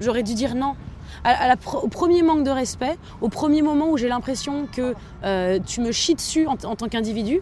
[0.00, 0.74] J'aurais dû dire non.
[1.22, 4.66] À- à la pr- au premier manque de respect, au premier moment où j'ai l'impression
[4.70, 4.94] que
[5.24, 7.40] euh, tu me chies dessus en, en tant qu'individu,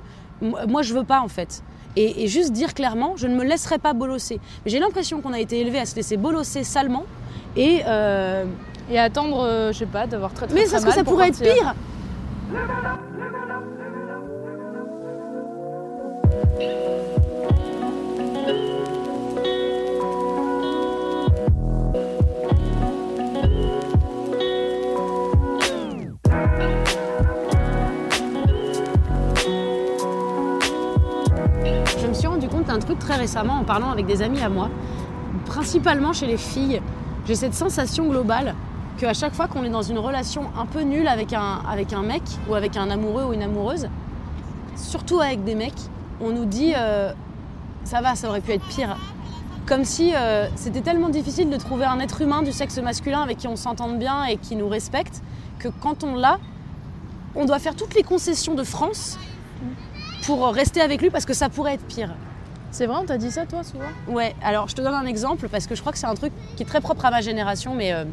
[0.68, 1.62] moi je veux pas en fait.
[1.96, 4.40] Et, et juste dire clairement, je ne me laisserai pas bolosser.
[4.66, 7.04] J'ai l'impression qu'on a été élevé à se laisser bolosser salement.
[7.56, 8.44] Et euh,
[8.90, 11.28] Et attendre, euh, je sais pas, d'avoir très très mais parce que ça pour pourrait
[11.28, 11.74] être pire.
[32.72, 34.70] D'un truc très récemment en parlant avec des amis à moi,
[35.44, 36.80] principalement chez les filles.
[37.26, 38.54] J'ai cette sensation globale
[38.96, 42.02] qu'à chaque fois qu'on est dans une relation un peu nulle avec un, avec un
[42.02, 43.88] mec ou avec un amoureux ou une amoureuse,
[44.76, 45.80] surtout avec des mecs,
[46.20, 47.12] on nous dit euh,
[47.84, 48.96] ça va, ça aurait pu être pire.
[49.66, 53.36] Comme si euh, c'était tellement difficile de trouver un être humain du sexe masculin avec
[53.36, 55.20] qui on s'entende bien et qui nous respecte
[55.58, 56.38] que quand on l'a,
[57.34, 59.18] on doit faire toutes les concessions de France
[60.24, 62.14] pour rester avec lui parce que ça pourrait être pire.
[62.72, 65.48] C'est vrai, on t'a dit ça toi souvent Ouais, alors je te donne un exemple
[65.50, 67.74] parce que je crois que c'est un truc qui est très propre à ma génération,
[67.74, 68.04] mais euh,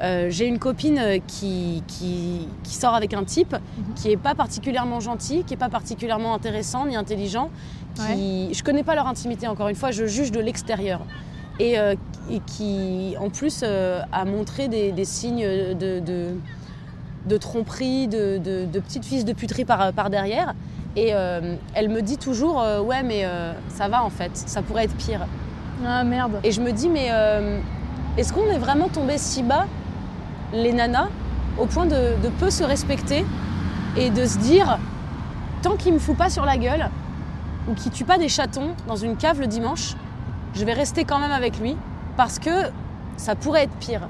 [0.00, 3.56] euh, j'ai une copine euh, qui, qui, qui sort avec un type
[3.94, 7.48] qui est pas particulièrement gentil, qui est pas particulièrement intéressant ni intelligent.
[7.94, 11.00] Qui, Je connais pas leur intimité encore une fois, je juge de l'extérieur.
[11.60, 11.94] Et, euh,
[12.30, 16.34] et qui en plus a montré des, des signes de, de,
[17.26, 20.54] de tromperie, de, de, de petites fils de puterie par, par derrière.
[20.96, 24.62] Et euh, elle me dit toujours euh, ouais mais euh, ça va en fait, ça
[24.62, 25.26] pourrait être pire.
[25.86, 26.38] Ah merde.
[26.44, 27.10] Et je me dis, mais
[28.16, 29.66] est-ce qu'on est vraiment tombé si bas,
[30.52, 31.08] les nanas,
[31.58, 33.24] au point de, de peu se respecter
[33.96, 34.78] et de se dire,
[35.62, 36.88] tant qu'il me fout pas sur la gueule,
[37.68, 39.96] ou qu'il tue pas des chatons dans une cave le dimanche,
[40.54, 41.76] je vais rester quand même avec lui,
[42.16, 42.50] parce que
[43.16, 44.02] ça pourrait être pire.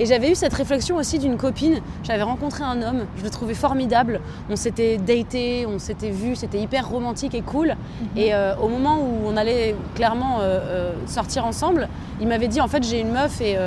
[0.00, 1.82] Et j'avais eu cette réflexion aussi d'une copine.
[2.04, 4.22] J'avais rencontré un homme, je le trouvais formidable.
[4.48, 7.76] On s'était daté, on s'était vu, c'était hyper romantique et cool.
[8.16, 11.86] Et euh, au moment où on allait clairement euh, euh, sortir ensemble,
[12.18, 13.58] il m'avait dit en fait j'ai une meuf et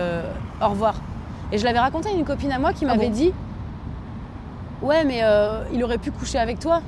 [0.60, 0.96] au revoir.
[1.52, 3.14] Et je l'avais raconté à une copine à moi qui m'avait bon?
[3.14, 3.32] dit
[4.82, 5.22] ouais mais
[5.72, 6.82] il aurait pu coucher avec toi.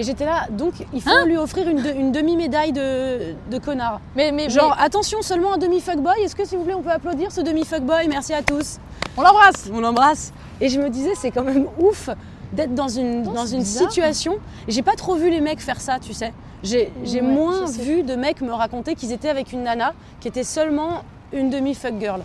[0.00, 4.00] Et j'étais là, donc il faut lui offrir une, de- une demi-médaille de, de connard.
[4.16, 6.22] Mais, mais Genre, mais- attention, seulement un demi-fuckboy.
[6.24, 8.08] Est-ce que, s'il vous plaît, on peut applaudir ce demi-fuckboy?
[8.08, 8.78] Merci à tous.
[9.18, 10.32] on l'embrasse On l'embrasse.
[10.62, 12.08] Et je me disais, c'est quand même ouf
[12.54, 13.90] d'être dans une, Non, dans une bizarre.
[13.90, 14.38] situation.
[14.68, 16.32] J'ai pas trop vu les mecs faire ça, tu sais.
[16.62, 20.44] J'ai Ouais, moins vu de mecs me raconter qu'ils étaient avec une nana qui était
[20.44, 21.02] seulement
[21.34, 22.22] une demi-fuck girl.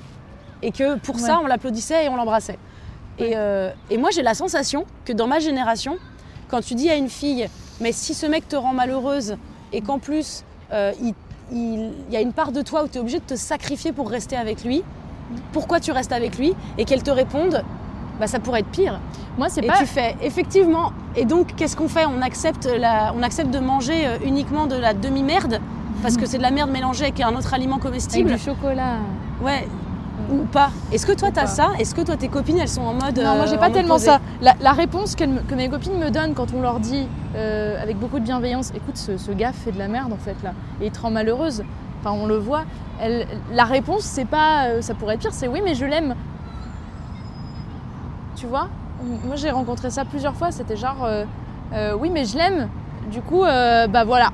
[0.62, 2.58] Et que pour ça, on l'applaudissait et on l'embrassait.
[3.20, 5.98] Et, euh, et moi, j'ai la sensation que dans ma génération,
[6.48, 7.48] quand tu dis à une fille,
[7.82, 9.36] mais si ce mec te rend malheureuse
[9.74, 10.44] et qu'en plus,
[10.74, 11.14] euh, il,
[11.52, 13.92] il- il y a une part de toi où tu es obligé de te sacrifier
[13.92, 14.84] pour rester avec lui,
[15.52, 17.64] pourquoi tu restes avec lui Et qu'elle te réponde,
[18.20, 19.00] bah, ça pourrait être pire.
[19.38, 19.78] Moi, c'est Et pas.
[19.78, 20.92] tu fais, effectivement.
[21.16, 22.06] Et donc, qu'est-ce qu'on fait?
[22.06, 25.60] On accepte, la, on accepte de manger euh, uniquement de la demi-merde
[26.02, 28.32] parce que c'est de la merde mélangée avec un autre aliment Avec comestible.
[28.32, 28.98] du chocolat.
[29.42, 29.68] Ouais.
[30.32, 30.70] Ou pas.
[30.92, 31.48] Est-ce que toi, t'as pas.
[31.48, 33.18] ça Est-ce que toi, tes copines, elles sont en mode.
[33.18, 34.20] Non, moi euh, j'ai en pas tellement posé ça.
[34.42, 37.98] La, la réponse me- que mes copines me donnent quand on leur dit euh, avec
[38.00, 40.86] beaucoup de bienveillance, écoute, ce, ce gars fait de la merde en fait là, et
[40.88, 41.64] il te rend malheureuse.
[42.00, 42.64] Enfin, on le voit.
[43.02, 46.16] Elle- la réponse, c'est pas, euh, ça pourrait être pire, c'est oui, mais je l'aime.
[48.36, 48.68] Tu vois?
[49.26, 50.52] Moi j'ai rencontré ça plusieurs fois.
[50.52, 51.26] C'était genre, euh,
[51.74, 52.70] euh, oui, mais je l'aime.
[53.12, 54.30] Du coup, euh, bah voilà.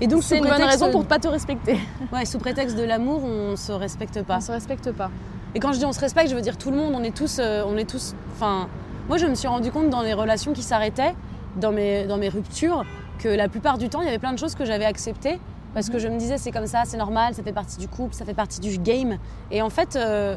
[0.00, 1.78] Et donc, c'est une bonne raison pour pas te respecter.
[2.12, 4.36] Ouais, sous prétexte de l'amour, on se respecte pas.
[4.36, 5.10] On se respecte pas.
[5.54, 7.14] Et quand je dis on se respecte, je veux dire tout le monde, on est
[7.16, 7.38] tous.
[7.38, 8.68] euh, on est tous enfin,
[9.08, 11.14] moi, je me suis rendu compte dans les relations qui s'arrêtaient,
[11.56, 12.84] dans mes, dans mes ruptures,
[13.18, 15.38] que la plupart du temps, il y avait plein de choses que j'avais acceptées.
[15.74, 18.14] Parce que je me disais, c'est comme ça, c'est normal, ça fait partie du couple,
[18.14, 19.18] ça fait partie du game.
[19.50, 20.36] Et en fait, euh,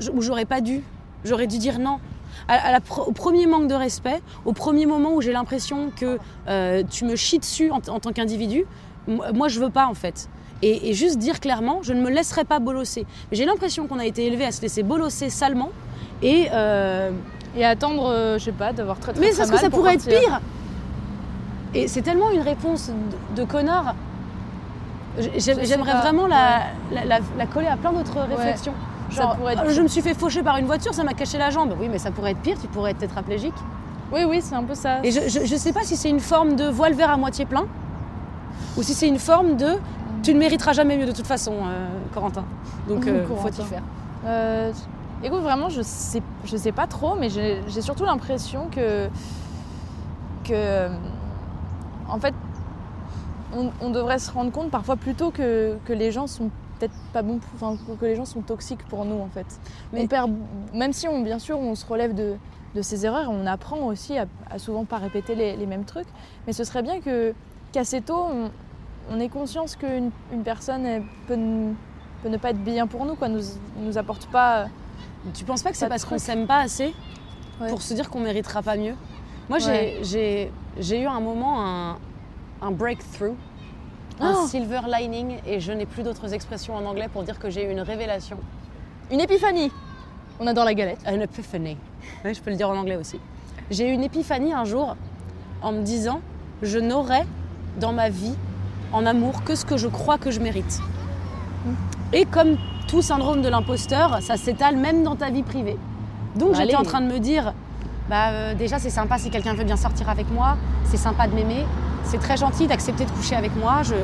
[0.00, 0.82] j'aurais pas dû.
[1.24, 1.98] J'aurais dû dire non.
[2.46, 5.90] À- à la pro- au premier manque de respect, au premier moment où j'ai l'impression
[5.96, 6.18] que
[6.48, 8.64] euh, tu me chies dessus en, en tant qu'individu,
[9.34, 10.28] moi je veux pas en fait.
[10.62, 13.06] Et, et juste dire clairement, je ne me laisserai pas bolosser.
[13.32, 15.70] J'ai l'impression qu'on a été élevé à se laisser bolosser salement.
[16.22, 17.10] Et euh,
[17.56, 19.94] Et attendre, euh, je sais pas, d'avoir très très mais parce que ça pour pourrait
[19.96, 20.12] partir.
[20.12, 20.40] être pire.
[21.74, 23.94] Et c'est tellement une réponse de, de connard.
[25.36, 26.60] J'aimerais vraiment la,
[26.92, 28.74] la, la- la coller à plein d'autres réflexions.
[29.10, 31.14] Ça Genre, pourrait être- euh, je me suis fait faucher par une voiture, ça m'a
[31.14, 31.74] caché la jambe.
[31.80, 33.54] Oui, mais ça pourrait être pire, tu pourrais être tétraplégique.
[34.12, 35.00] Oui, oui, c'est un peu ça.
[35.04, 37.66] Et je, je sais pas si c'est une forme de voile vert à moitié plein
[38.76, 39.74] ou si c'est une forme de
[40.22, 42.44] tu ne mériteras jamais mieux de toute façon, euh, Corentin.
[42.88, 43.52] Donc, Mmh, euh, Corentin.
[43.52, 43.82] faut y faire.
[44.26, 44.72] Euh,
[45.22, 49.06] écoute, vraiment, je sais, je sais pas trop, mais j'ai surtout l'impression que,
[50.44, 50.88] que, euh,
[52.08, 52.34] en fait,
[53.56, 57.22] on, on devrait se rendre compte parfois plutôt que, que les gens sont peut-être pas
[57.22, 59.46] bons, pour- enfin, que les gens sont toxiques pour nous, en fait.
[59.92, 60.30] Mais- On perd,
[60.74, 62.34] même si, on, bien sûr, on se relève de,
[62.74, 66.08] de ses erreurs, on apprend aussi à, à souvent pas répéter les, les mêmes trucs,
[66.46, 67.34] mais ce serait bien que
[67.72, 68.50] qu'assez tôt, on,
[69.10, 71.38] on ait conscience qu'une une personne elle peut,
[72.22, 73.40] peut ne pas être bien pour nous, quoi, nous,
[73.80, 74.66] nous apporte pas.
[75.34, 76.94] Tu penses pas que c'est parce qu'on s'aime pas assez
[77.60, 77.68] Ouais.
[77.70, 78.94] pour se dire qu'on méritera pas mieux?
[79.48, 80.50] Moi, j'ai- Ouais.
[80.78, 81.98] j'ai eu un moment, un,
[82.62, 83.34] un breakthrough,
[84.20, 87.50] un Oh silver lining, et je n'ai plus d'autres expressions en anglais pour dire que
[87.50, 88.38] j'ai eu une révélation.
[89.10, 89.70] Une épiphanie
[90.40, 90.98] On adore la galette.
[91.06, 91.76] An epiphany.
[92.24, 93.18] Je peux le dire en anglais aussi.
[93.70, 94.96] J'ai eu une épiphanie un jour
[95.62, 96.20] en me disant
[96.62, 97.24] je n'aurai
[97.80, 98.34] dans ma vie
[98.92, 100.80] en amour que ce que je crois que je mérite.
[102.12, 102.56] Et comme
[102.88, 105.76] tout syndrome de l'imposteur, ça s'étale même dans ta vie privée.
[106.36, 107.52] Donc Bah, j'étais en train de me dire
[108.08, 111.34] bah euh, déjà c'est sympa si quelqu'un veut bien sortir avec moi, c'est sympa de
[111.34, 111.66] m'aimer,
[112.08, 113.82] c'est très gentil d'accepter de coucher avec moi.
[113.82, 113.94] Je,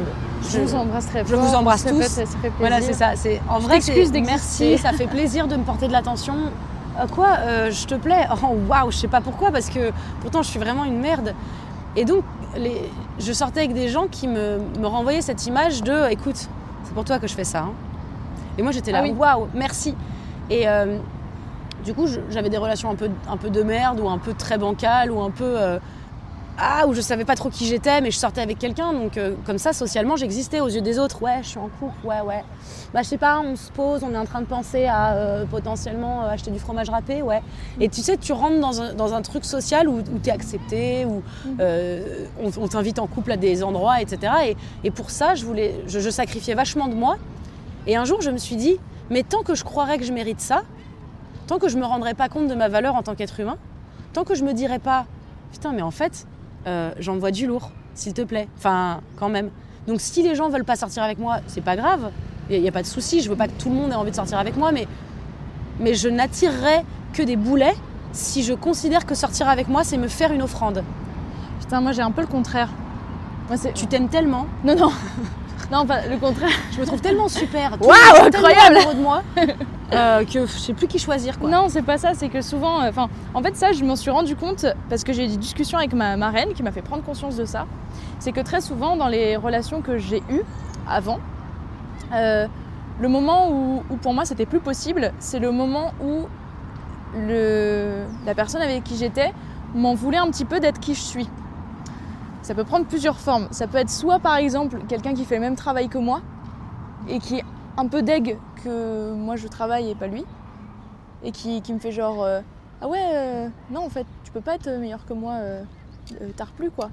[0.49, 1.41] Je, vous embrasse très je fort.
[1.45, 2.01] vous embrasse ça tous.
[2.03, 2.53] Fait, ça fait plaisir.
[2.59, 3.17] voilà, c'est ça.
[3.17, 4.79] C'est en vrai, c'est merci.
[4.79, 6.35] Ça fait plaisir de me porter de l'attention.
[7.01, 8.27] Euh, quoi euh, Je te plais?
[8.43, 9.91] Oh waouh, je sais pas pourquoi parce que
[10.21, 11.35] pourtant je suis vraiment une merde.
[11.97, 12.23] Et donc,
[12.57, 12.91] les...
[13.19, 16.37] je sortais avec des gens qui me, me renvoyaient cette image de, écoute,
[16.85, 17.61] c'est pour toi que je fais ça.
[17.61, 17.73] hein.
[18.59, 19.13] Et moi j'étais là, Ah oui.
[19.17, 19.95] waouh, merci.
[20.51, 20.99] Et euh,
[21.85, 24.33] du coup, je- j'avais des relations un peu, un peu de merde ou un peu
[24.35, 25.57] très bancales ou un peu
[26.57, 29.35] ah où je savais pas trop qui j'étais, mais je sortais avec quelqu'un, donc euh,
[29.45, 31.21] comme ça socialement j'existais aux yeux des autres.
[31.21, 32.45] Ouais, je suis en couple, ouais, ouais.
[32.93, 35.47] Bah je sais pas, on se pose, on est en train de penser à euh,
[35.47, 37.43] potentiellement euh, acheter du fromage râpé, ouais.
[37.81, 40.33] Et tu sais, tu rentres dans un, dans un truc social où, où tu es
[40.33, 41.23] accepté, où
[41.59, 44.33] euh, on, on t'invite en couple à des endroits, etc.
[44.47, 47.17] Et, et pour ça, je voulais, je, je sacrifiais vachement de moi.
[47.89, 48.79] Et un jour, je me suis dit,
[49.11, 50.63] mais tant que je croirais que je mérite ça,
[51.49, 53.59] tant que je me rendrais pas compte de ma valeur en tant qu'être humain,
[54.13, 55.07] tant que je me dirais pas,
[55.53, 56.27] putain, mais en fait,
[56.67, 58.49] euh, j'envoie du lourd, s'il te plaît.
[58.57, 59.51] Enfin, quand même.
[59.87, 62.11] Donc si les gens veulent pas sortir avec moi, c'est pas grave.
[62.51, 63.21] Il n'y a, pas de souci.
[63.21, 64.87] Je veux pas que tout le monde ait envie de sortir avec moi, mais,
[65.81, 67.75] mais je n'attirerai que des boulets
[68.13, 70.85] si je considère que sortir avec moi, c'est me faire une offrande.
[71.61, 72.71] Putain, moi j'ai un peu le contraire.
[73.49, 73.59] Moi.
[73.75, 74.93] Tu t'aimes tellement, Non, non.
[75.75, 76.51] non, pas le contraire.
[76.73, 79.23] je me trouve tellement super, Waouh, incroyable amoureux de moi
[79.93, 81.51] euh, que je sais plus qui choisir quoi.
[81.51, 82.83] Non, c'est pas ça, c'est que souvent.
[82.83, 85.37] euh, Enfin, en fait, ça, je m'en suis rendu compte parce que j'ai eu des
[85.37, 87.67] discussions avec ma marraine qui m'a fait prendre conscience de ça.
[88.21, 90.43] C'est que très souvent, dans les relations que j'ai eues
[90.89, 91.19] avant,
[92.13, 92.47] euh,
[93.01, 96.27] le moment où, où pour moi c'était plus possible, c'est le moment où
[97.17, 99.33] le, la personne avec qui j'étais
[99.75, 101.29] m'en voulait un petit peu d'être qui je suis.
[102.45, 103.49] Ça peut prendre plusieurs formes.
[103.53, 106.21] Ça peut être soit par exemple quelqu'un qui fait le même travail que moi
[107.09, 107.45] et qui est
[107.79, 110.27] un peu deg que moi je travaille et pas lui
[111.23, 112.43] et qui, qui me fait genre euh,
[112.83, 115.63] ah ouais euh, non en fait tu peux pas être meilleur que moi euh,
[116.37, 116.91] t'as replu quoi.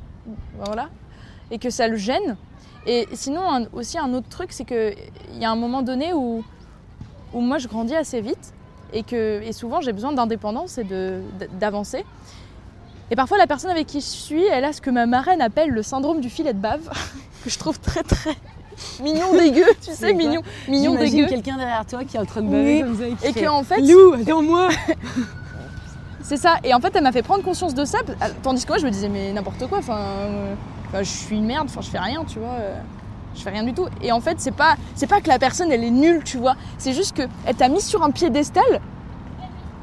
[0.58, 0.88] Voilà.
[1.52, 2.38] Et que ça le gêne.
[2.86, 4.94] Et sinon aussi un autre truc c'est que
[5.34, 6.46] il y a un moment donné où
[7.34, 8.54] où moi je grandis assez vite
[8.94, 10.88] et que et souvent j'ai besoin d'indépendance et
[11.60, 12.06] d'avancer
[13.12, 15.70] et parfois la personne avec qui je suis elle a ce que ma marraine appelle
[15.70, 16.90] le syndrome du filet de bave
[17.44, 18.36] que je trouve très très
[19.04, 22.48] mignon dégueu tu sais mignon mignon dégueu quelqu'un derrière toi qui est en train de
[22.48, 22.52] Oui.
[22.54, 24.70] baver comme ça et qui et fait, que en fait Lou, attends-moi
[26.24, 26.58] C'est ça.
[26.64, 27.98] Et en fait, elle m'a fait prendre conscience de ça,
[28.44, 30.54] tandis que moi, je me disais, mais n'importe quoi, enfin, euh,
[30.88, 32.54] enfin, je suis une merde, enfin, je fais rien, tu vois.
[32.60, 32.80] euh,
[33.36, 33.88] je fais rien du tout.
[34.02, 36.56] Et en fait, c'est pas, c'est pas que la personne, elle est nulle, tu vois.
[36.78, 38.64] C'est juste que elle t'a mis sur un piédestal,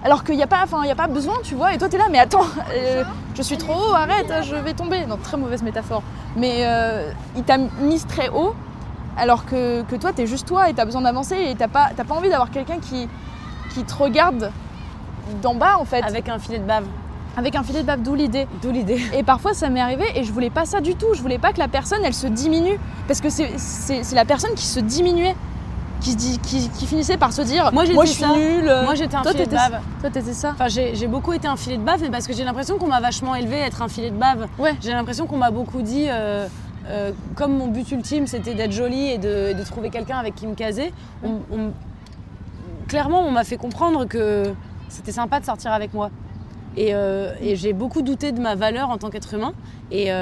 [0.05, 1.75] alors qu'il n'y a pas, enfin, il y a pas besoin, tu vois.
[1.75, 5.07] Et toi, t'es là, mais attends, euh, je suis trop haut, arrête, je vais tomber.
[5.07, 6.03] Non, très mauvaise métaphore.
[6.37, 8.55] Mais euh, il t'a mis très haut,
[9.17, 12.15] alors que, que toi, t'es juste toi et t'as besoin d'avancer et t'as pas, pas
[12.15, 13.09] envie d'avoir quelqu'un qui,
[13.75, 14.53] qui te regarde
[15.43, 16.03] d'en bas, en fait.
[16.03, 16.85] avec un filet de bave.
[17.37, 18.49] Avec un filet de bave, d'où l'idée.
[18.63, 19.01] D'où l'idée.
[19.15, 21.07] Et parfois ça m'est arrivé et je voulais pas ça du tout.
[21.15, 22.81] Je voulais pas que la personne elle se diminue.
[23.07, 25.37] Parce que c'est la personne qui se diminuait.
[26.01, 28.73] Qui, se dit, qui, qui finissait par se dire Moi, j'étais je suis nulle.
[28.85, 29.81] Moi j'étais un toi, filet de bave.
[30.01, 30.51] Toi t'étais ça.
[30.53, 33.01] Enfin, j'ai beaucoup été un filet de bave, mais parce que j'ai l'impression qu'on m'a
[33.01, 34.47] vachement élevé à être un filet de bave.
[34.59, 34.75] Ouais.
[34.81, 36.47] J'ai l'impression qu'on m'a beaucoup dit, euh,
[36.87, 40.47] euh, comme mon but ultime c'était d'être jolie et de, de trouver quelqu'un avec qui
[40.47, 40.93] me caser,
[41.25, 41.73] on- on-
[42.87, 44.55] clairement on m'a fait comprendre que
[44.89, 46.11] c'était sympa de sortir avec moi.
[46.77, 49.53] Et, euh, et j'ai beaucoup douté de ma valeur en tant qu'être humain.
[49.91, 50.13] Et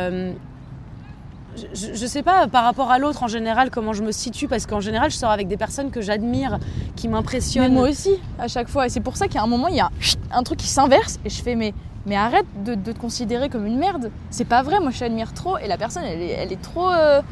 [1.75, 4.67] je, je sais pas par rapport à l'autre en général comment je me situe parce
[4.67, 6.59] qu'en général je sors avec des personnes que j'admire,
[6.97, 7.73] qui Mais m'impressionnent.
[7.73, 8.87] moi aussi, à chaque fois.
[8.87, 9.91] Et c'est pour ça qu'à un moment, il y a
[10.33, 11.73] un truc qui s'inverse et je fais mais,
[12.07, 14.11] mais arrête de, de te considérer comme une merde.
[14.31, 16.91] C'est pas vrai, moi je t'admire trop et la personne, elle est, elle est trop.
[16.91, 17.23] euh,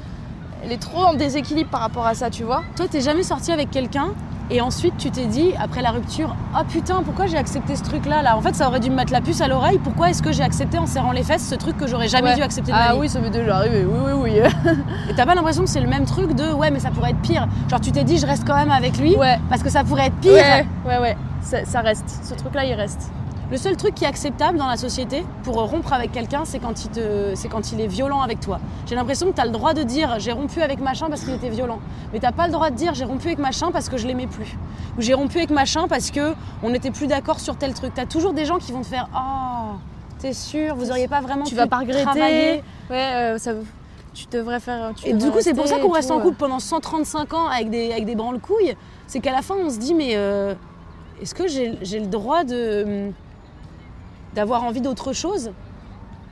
[0.64, 2.62] elle est trop en déséquilibre par rapport à ça, tu vois.
[2.74, 4.14] Toi, t'es jamais sorti avec quelqu'un
[4.50, 8.22] et ensuite tu t'es dit, après la rupture, oh putain, pourquoi j'ai accepté ce truc-là
[8.22, 8.36] là?
[8.36, 9.78] En fait, ça aurait dû me mettre la puce à l'oreille.
[9.82, 12.34] Pourquoi est-ce que j'ai accepté en serrant les fesses ce truc que j'aurais jamais Ouais.
[12.36, 13.00] dû accepter de ma Ah vie?
[13.00, 14.72] oui, ça m'est déjà arrivé, oui, oui, oui.
[15.10, 17.20] Et t'as pas l'impression que c'est le même truc de ouais, mais ça pourrait être
[17.22, 17.46] pire.
[17.70, 20.06] Genre, tu t'es dit, je reste quand même avec lui Ouais, parce que ça pourrait
[20.06, 20.32] être pire.
[20.32, 21.16] ouais, ouais, ouais.
[21.40, 22.04] Ça, ça reste.
[22.22, 23.10] Ce truc-là, il reste.
[23.54, 26.86] Le seul truc qui est acceptable dans la société pour rompre avec quelqu'un, c'est quand,
[26.86, 28.58] il te- c'est quand il est violent avec toi.
[28.84, 31.34] J'ai l'impression que tu as le droit de dire j'ai rompu avec machin parce qu'il
[31.34, 31.78] était violent.
[32.12, 34.26] Mais t'as pas le droit de dire j'ai rompu avec machin parce que je l'aimais
[34.26, 34.58] plus.
[34.98, 36.34] Ou j'ai rompu avec machin parce que
[36.64, 37.92] on n'était plus d'accord sur tel truc.
[37.94, 39.76] T'as toujours des gens qui vont te faire oh,
[40.18, 42.02] t'es sûr, vous auriez pas vraiment Tu vas pas regretter.
[42.02, 43.52] travailler Ouais, euh, ça,
[44.14, 44.90] tu devrais faire.
[44.96, 46.22] tu Et du coup, c'est pour ça qu'on reste tout, en euh.
[46.22, 48.74] couple pendant 135 ans avec des, avec des branle-couilles.
[49.06, 50.54] C'est qu'à la fin, on se dit, mais euh,
[51.22, 53.12] est-ce que j'ai j'ai le droit de
[54.34, 55.52] d'avoir envie d'autre chose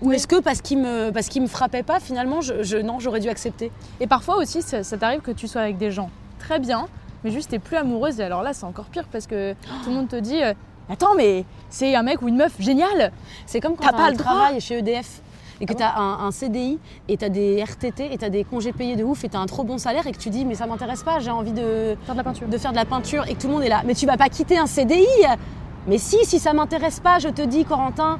[0.02, 0.16] Ou Oui.
[0.16, 3.20] est-ce que parce qu'il me, parce qu'il me frappait pas, finalement, je, je- non, j'aurais
[3.20, 6.58] dû accepter Et parfois aussi, ça, ça t'arrive que tu sois avec des gens très
[6.58, 6.86] bien,
[7.24, 8.18] mais juste t'es plus amoureuse.
[8.20, 9.52] Et alors là, c'est encore pire parce que
[9.84, 10.54] tout le monde te dit euh,
[10.90, 13.12] Attends, mais c'est un mec ou une meuf génial
[13.46, 14.32] C'est comme quand T'as tu pas un le droit.
[14.32, 15.20] travail chez EDF
[15.60, 18.24] et que Ah tu as un, un CDI et tu as des RTT et tu
[18.24, 20.18] as des congés payés de ouf et tu as un trop bon salaire et que
[20.18, 22.48] tu dis, mais ça m'intéresse pas, j'ai envie de, Faire de la peinture.
[22.48, 23.82] de faire de la peinture et que tout le monde est là.
[23.86, 25.06] Mais tu vas pas quitter un CDI
[25.88, 28.18] Mais si, si ça m'intéresse pas, je te dis, Corentin.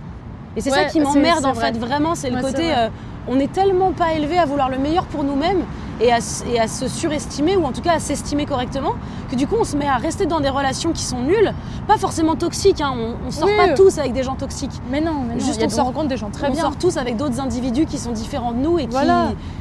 [0.56, 1.72] Et c'est ça qui m'emmerde en vrai.
[1.72, 2.74] fait, vraiment, c'est le Ouais, côté.
[2.76, 2.88] euh,
[3.28, 5.62] on est tellement pas élevé à vouloir le meilleur pour nous-mêmes
[6.00, 6.18] et à,
[6.52, 8.94] et à se surestimer ou en tout cas à s'estimer correctement
[9.30, 11.54] que du coup on se met à rester dans des relations qui sont nulles,
[11.86, 12.80] pas forcément toxiques.
[12.82, 12.92] hein,
[13.26, 13.56] on, sort Oui.
[13.56, 14.72] pas tous avec des gens toxiques.
[14.90, 15.40] Mais non, mais non.
[15.40, 16.60] Juste, y a- on sort- rencontre des gens très on bien.
[16.62, 18.96] sort tous avec d'autres individus qui sont différents de nous et qui,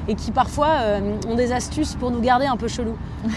[0.10, 2.98] et qui parfois euh, ont des astuces pour nous garder un peu chelous.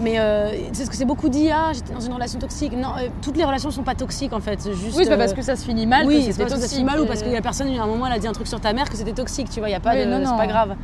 [0.00, 2.72] Mais euh, c'est ce que c'est beaucoup dit, ah j'étais dans une relation toxique.
[2.72, 4.60] Non, euh, toutes les relations sont pas toxiques en fait.
[4.72, 6.54] Juste, Oui, c'est pas euh, parce que ça se finit mal oui, c'est pas parce
[6.54, 8.18] que ça se fait mal ou parce que la personne, à un moment, elle a
[8.18, 9.94] dit un truc sur ta mère que c'était toxique, tu vois, il y a pas
[9.94, 10.10] Oui, de.
[10.10, 10.76] non, C'est pas grave.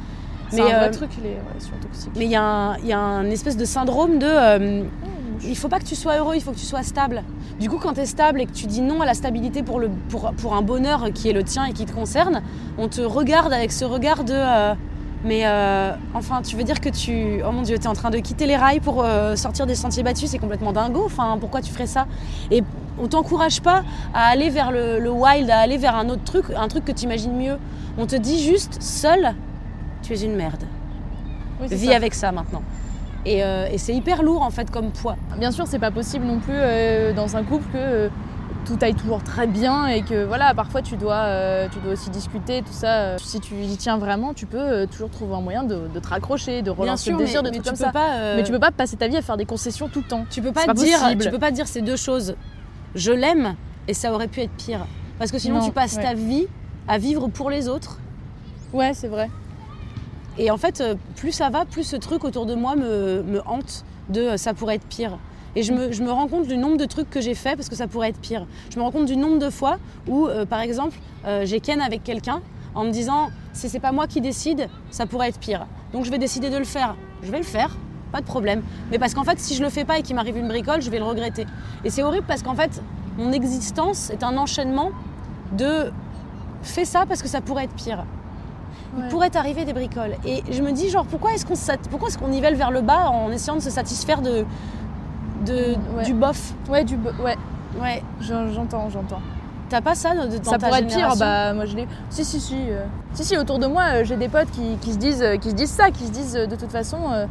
[0.50, 2.12] C'est un vrai euh, truc, les relations toxiques.
[2.16, 4.26] Mais il y, a un- y a un espèce de syndrome de.
[4.26, 5.08] euh, Oh,
[5.44, 7.22] il faut pas que tu sois heureux, il faut que tu sois stable.
[7.60, 9.78] Du coup, quand tu es stable et que tu dis non à la stabilité pour,
[9.80, 12.42] le, pour, pour un bonheur qui est le tien et qui te concerne,
[12.78, 14.32] on te regarde avec ce regard de.
[14.34, 14.74] euh,
[15.24, 17.42] mais euh, enfin, tu veux dire que tu.
[17.46, 19.74] Oh mon Dieu, tu es en train de quitter les rails pour euh, sortir des
[19.74, 21.02] sentiers battus, c'est complètement dingo.
[21.04, 22.06] Enfin, pourquoi tu ferais ça?
[22.50, 22.62] Et
[22.98, 26.44] on t'encourage pas à aller vers le, le wild, à aller vers un autre truc,
[26.56, 27.56] un truc que tu imagines mieux.
[27.96, 29.34] On te dit juste, seul,
[30.02, 30.64] tu es une merde.
[31.60, 31.96] Oui, Vis ça.
[31.96, 32.62] avec ça maintenant.
[33.24, 35.16] Et, euh, et c'est hyper lourd en fait comme poids.
[35.38, 36.58] Bien sûr, c'est pas possible non plus
[37.16, 38.10] dans un couple que
[38.64, 42.10] tout aille toujours très bien et que voilà, parfois tu dois, euh, tu dois aussi
[42.10, 42.96] discuter, tout ça.
[43.00, 46.00] Euh, Si tu y tiens vraiment, tu peux euh, toujours trouver un moyen de, de
[46.00, 47.92] te raccrocher, de relancer le mais, désir, de mais trucs comme peux ça.
[47.92, 48.14] pas.
[48.14, 50.24] euh, Mais tu peux pas passer ta vie à faire des concessions tout le temps.
[50.30, 51.22] tu peux pas pas dire, possible.
[51.24, 52.34] tu peux pas dire ces deux choses.
[52.94, 53.54] Je l'aime
[53.88, 54.86] et ça aurait pu être pire.
[55.18, 56.02] Parce que sinon Non, tu passes ouais.
[56.02, 56.46] ta vie
[56.88, 57.98] à vivre pour les autres.
[58.72, 59.30] Ouais, c'est vrai.
[60.38, 60.82] Et en fait,
[61.16, 64.74] plus ça va, plus ce truc autour de moi me, me hante de ça pourrait
[64.76, 65.18] être pire.
[65.56, 67.68] Et je me, je me rends compte du nombre de trucs que j'ai fait parce
[67.68, 68.46] que ça pourrait être pire.
[68.70, 71.80] Je me rends compte du nombre de fois où, euh, par exemple, euh, j'ai ken
[71.80, 72.40] avec quelqu'un
[72.74, 75.66] en me disant si c'est pas moi qui décide, ça pourrait être pire.
[75.92, 76.96] Donc je vais décider de le faire.
[77.22, 77.76] Je vais le faire,
[78.10, 78.62] pas de problème.
[78.90, 80.90] Mais parce qu'en fait, si je le fais pas et qu'il m'arrive une bricole, je
[80.90, 81.46] vais le regretter.
[81.84, 82.82] Et c'est horrible parce qu'en fait,
[83.16, 84.90] mon existence est un enchaînement
[85.52, 85.92] de
[86.62, 88.04] fais ça parce que ça pourrait être pire
[88.96, 90.16] il pourrait t'arriver des bricoles.
[90.24, 91.54] Et je me dis, genre, pourquoi est-ce qu'on
[91.90, 94.44] pourquoi est-ce qu'on nivelle vers le bas en essayant de se satisfaire de,
[95.44, 96.04] de Ouais.
[96.04, 97.36] du bof Ouais, du ouais,
[97.80, 98.02] Ouais.
[98.20, 99.20] j'en- j'entends, j'entends.
[99.68, 101.88] T'as pas ça de, dans ça ta pourrait être pire, bah moi je l'ai.
[102.10, 102.54] Si, si, si.
[102.68, 102.84] euh,
[103.14, 105.50] Si, si, autour de moi, euh, j'ai des potes qui, qui se disent, euh, qui
[105.50, 106.98] se disent ça, qui se disent de toute façon.
[107.12, 107.26] euh,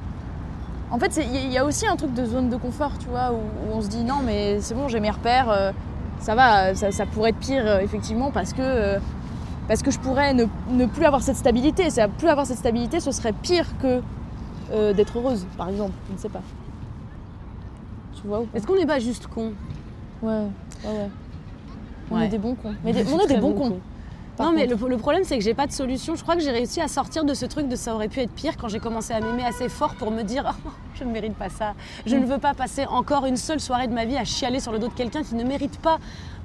[0.92, 3.36] En fait, il y, a aussi un truc de zone de confort, tu vois, où,
[3.38, 5.72] où on se dit non, mais c'est bon, j'ai mes repères,
[6.20, 9.00] ça va, ça, ça pourrait être pire, effectivement, parce que,
[9.68, 11.88] parce que je pourrais ne, ne plus avoir cette stabilité.
[12.20, 14.02] Plus avoir cette stabilité, ce serait pire que
[14.94, 15.94] d'être heureuse, par exemple.
[16.10, 16.42] Je ne sais pas.
[18.24, 19.54] Tu vois ou pas Est-ce qu'on n'est pas juste con
[20.24, 20.44] Ouais, ouais,
[20.86, 21.10] ouais.
[22.12, 22.26] On Ouais.
[22.26, 22.74] est des bons cons.
[22.84, 23.80] Mais des- on est des bons bon cons.
[24.38, 26.16] par Non, mais le problème, c'est que j'ai pas de solution.
[26.16, 28.32] Je crois que j'ai réussi à sortir de ce truc de ça aurait pu être
[28.34, 31.36] pire quand j'ai commencé à m'aimer assez fort pour me dire Oh, je ne mérite
[31.36, 31.74] pas ça.
[32.08, 32.22] Je Mm.
[32.22, 34.80] ne veux pas passer encore une seule soirée de ma vie à chialer sur le
[34.80, 36.00] dos de quelqu'un qui ne mérite pas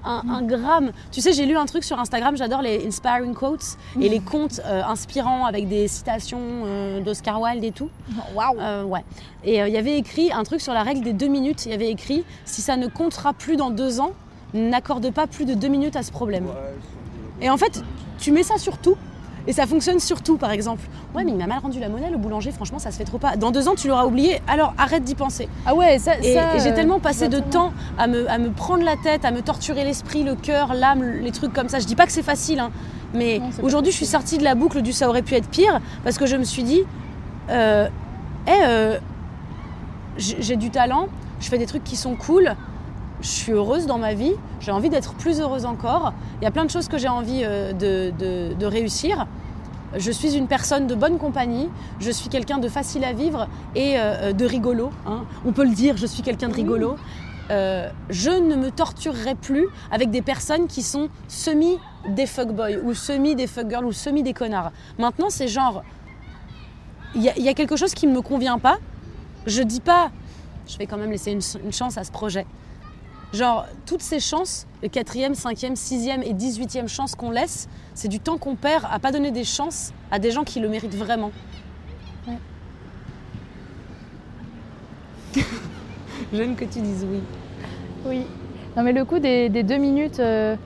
[0.04, 0.30] un, Mm.
[0.30, 0.92] un gramme.
[1.12, 4.02] Tu sais, j'ai lu un truc sur Instagram, j'adore les inspiring quotes Mm.
[4.02, 7.90] et les contes euh, inspirants avec des citations euh, d'Oscar Wilde et tout.
[8.34, 9.04] Waouh Euh, ouais.
[9.44, 11.66] Et euh, il y avait écrit un truc sur la règle des deux minutes.
[11.66, 14.12] Il y avait écrit si ça ne comptera plus dans deux ans,
[14.54, 16.46] n'accorde pas plus de deux minutes à ce problème.
[17.40, 17.82] Et en fait,
[18.18, 18.96] tu mets ça sur tout.
[19.46, 20.82] Et ça fonctionne surtout, par exemple.
[21.14, 23.18] Ouais, mais il m'a mal rendu la monnaie, le boulanger, franchement, ça se fait trop
[23.18, 23.36] pas.
[23.36, 25.48] Dans deux ans, tu l'auras oublié, alors arrête d'y penser.
[25.66, 26.18] Ah ouais, ça.
[26.22, 29.24] Et, ça, et j'ai tellement passé de temps à me, à me prendre la tête,
[29.24, 31.78] à me torturer l'esprit, le cœur, l'âme, les trucs comme ça.
[31.78, 32.70] Je dis pas que c'est facile, hein,
[33.14, 36.18] mais aujourd'hui, je suis sortie de la boucle du ça aurait pu être pire parce
[36.18, 36.82] que je me suis dit,
[37.50, 37.88] euh,
[38.46, 38.98] Eh, euh,
[40.16, 41.08] j'ai j'ai du talent,
[41.40, 42.54] je fais des trucs qui sont cool,
[43.20, 46.12] je suis heureuse dans ma vie, j'ai envie d'être plus heureuse encore.
[46.40, 49.26] Il y a plein de choses que j'ai envie euh, de, de- de réussir.
[49.96, 53.98] Je suis une personne de bonne compagnie, je suis quelqu'un de facile à vivre et
[53.98, 54.90] euh, euh, de rigolo.
[55.06, 55.24] hein.
[55.46, 56.96] On peut le dire, je suis quelqu'un de rigolo.
[57.50, 61.78] Euh, je ne me torturerai plus avec des personnes qui sont semi
[62.10, 64.70] des fuckboys ou semi des fuckgirls ou semi des connards.
[64.98, 65.82] Maintenant, c'est genre,
[67.14, 68.76] il y, a- il y a quelque chose qui ne me convient pas.
[69.46, 70.10] Je dis pas,
[70.66, 72.44] je vais quand même laisser une, une chance à ce projet.
[73.32, 78.20] Genre, toutes ces chances, le quatrième, cinquième, sixième et dix-huitième chance qu'on laisse, c'est du
[78.20, 81.30] temps qu'on perd à pas donner des chances à des gens qui le méritent vraiment.
[82.26, 82.38] Ouais.
[86.32, 87.20] J'aime que tu dises oui.
[88.06, 88.22] Oui.
[88.76, 90.20] Non, mais le coup des, des deux minutes.
[90.20, 90.56] euh,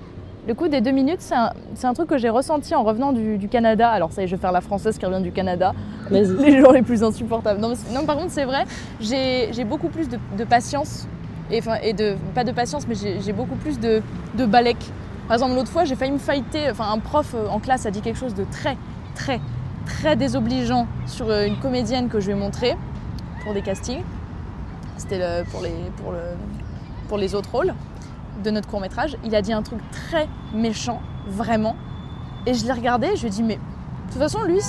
[0.47, 3.49] Le coup des deux minutes, c'est un, truc que j'ai ressenti en revenant du, du
[3.49, 3.88] Canada.
[3.90, 5.73] Alors, ça y est, je vais faire la française qui revient du Canada.
[6.11, 6.25] Les
[6.61, 7.61] jours les plus insupportables.
[7.61, 8.64] Non, mais non, par contre, c'est vrai,
[9.00, 11.07] j'ai j'ai beaucoup plus de, de patience.
[11.50, 11.61] Et,
[12.34, 14.02] pas de patience, mais j'ai beaucoup plus de,
[14.34, 14.90] de balèque.
[15.28, 16.70] Par exemple, l'autre fois, j'ai failli me fighter.
[16.70, 18.76] Enfin, un prof euh, en classe a dit quelque chose de très,
[19.14, 19.40] très,
[19.87, 22.76] très désobligeant sur euh, une comédienne que je lui ai montrée
[23.44, 24.02] pour des castings.
[24.96, 26.14] C'était pour, les, pour,
[27.08, 27.75] pour les autres rôles
[28.42, 29.16] de notre court métrage.
[29.25, 31.76] Il a dit un truc très méchant, vraiment.
[32.46, 34.61] Et je l'ai regardé, je lui ai dit, mais de toute façon, lui,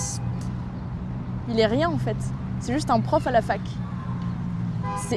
[1.49, 2.17] il est rien en fait.
[2.59, 3.61] C'est juste un prof à la fac.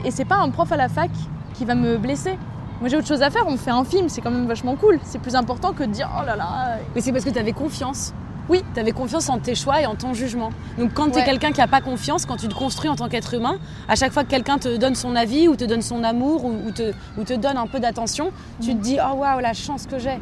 [0.05, 1.11] Et c'est pas un prof à la fac
[1.57, 2.39] qui va me blesser.
[2.81, 4.77] Moi j'ai autre chose à faire, on me fait un film, c'est quand même vachement
[4.77, 4.99] cool.
[5.03, 6.79] C'est plus important que de dire oh là là.
[6.95, 8.13] Mais c'est parce que tu avais confiance.
[8.49, 8.63] Oui.
[8.75, 10.51] Tu avais confiance en tes choix et en ton jugement.
[10.79, 11.25] Donc quand tu es Ouais.
[11.25, 13.57] quelqu'un qui n'a pas confiance, quand tu te construis en tant qu'être humain,
[13.89, 16.53] à chaque fois que quelqu'un te donne son avis ou te donne son amour ou,
[16.67, 19.87] ou te, ou te donne un peu d'attention, tu te dis oh waouh la chance
[19.87, 20.21] que j'ai.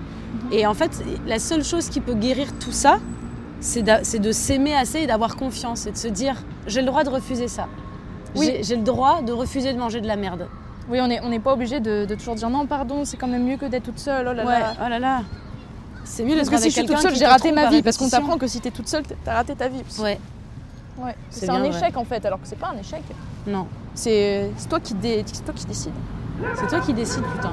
[0.53, 2.99] Et en fait, la seule chose qui peut guérir tout ça,
[3.61, 7.03] c'est c'est de s'aimer assez et d'avoir confiance et de se dire j'ai le droit
[7.05, 7.67] de refuser ça.
[8.37, 8.53] Oui.
[8.63, 10.47] J'ai le droit de refuser de manger de la merde.
[10.89, 13.45] Oui, on n'est on pas obligé de, de toujours dire non, pardon, c'est quand même
[13.45, 14.27] mieux que d'être toute seule.
[14.29, 14.75] Oh là ouais, là.
[14.85, 15.23] oh là là.
[16.05, 17.83] C'est mieux Parce que si je suis toute seule, j'ai raté ma vie.
[17.83, 19.83] Parce qu'on t'apprend que si t'es toute seule, t'as raté ta vie.
[20.01, 20.19] Ouais,
[20.99, 21.17] Ouais.
[21.31, 23.03] C'est un échec en fait, alors que c'est pas un échec.
[23.47, 23.67] non.
[23.97, 25.93] C'est toi, qui dé- c'est toi qui décides.
[26.57, 27.53] C'est toi qui décides, putain.